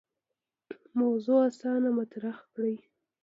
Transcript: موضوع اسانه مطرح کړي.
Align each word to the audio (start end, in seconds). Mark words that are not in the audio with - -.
موضوع 0.99 1.39
اسانه 1.49 1.89
مطرح 1.99 2.37
کړي. 2.53 2.75